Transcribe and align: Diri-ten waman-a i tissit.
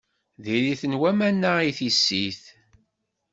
Diri-ten 0.43 0.93
waman-a 1.01 1.53
i 1.69 1.71
tissit. 1.77 2.41